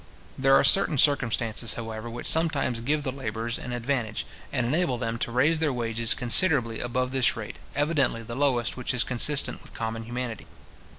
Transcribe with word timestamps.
There 0.35 0.55
are 0.55 0.63
certain 0.63 0.97
circumstances, 0.97 1.75
however, 1.75 2.09
which 2.09 2.25
sometimes 2.25 2.81
give 2.81 3.03
the 3.03 3.11
labourers 3.11 3.59
an 3.59 3.71
advantage, 3.71 4.25
and 4.51 4.65
enable 4.65 4.97
them 4.97 5.19
to 5.19 5.31
raise 5.31 5.59
their 5.59 5.71
wages 5.71 6.15
considerably 6.15 6.79
above 6.79 7.11
this 7.11 7.37
rate, 7.37 7.57
evidently 7.75 8.23
the 8.23 8.33
lowest 8.33 8.75
which 8.75 8.95
is 8.95 9.03
consistent 9.03 9.61
with 9.61 9.75
common 9.75 10.05
humanity. 10.05 10.47